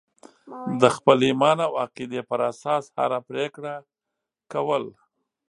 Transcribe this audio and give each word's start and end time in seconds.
د 0.81 0.83
خپل 0.95 1.17
ایمان 1.27 1.57
او 1.67 1.73
عقیدې 1.85 2.21
پر 2.29 2.39
اساس 2.51 2.83
هره 2.97 3.19
پرېکړه 3.29 3.73
کول. 4.51 4.83